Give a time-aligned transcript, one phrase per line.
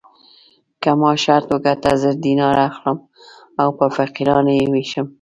[0.81, 2.97] که ما شرط وګټه زر دیناره اخلم
[3.61, 5.07] او په فقیرانو یې وېشم.